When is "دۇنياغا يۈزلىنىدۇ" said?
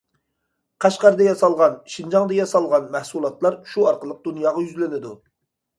4.29-5.19